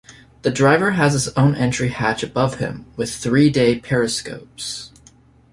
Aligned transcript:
The 0.41 0.49
driver 0.49 0.93
has 0.93 1.13
his 1.13 1.27
own 1.37 1.53
entry 1.53 1.89
hatch 1.89 2.23
above 2.23 2.55
him, 2.57 2.87
with 2.97 3.13
three 3.13 3.51
day 3.51 3.77
periscopes. 3.77 4.89